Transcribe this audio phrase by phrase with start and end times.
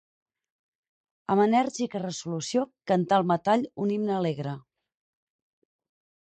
[1.33, 2.63] Amb enèrgica resolució
[2.93, 4.57] canta el metall un himne alegre.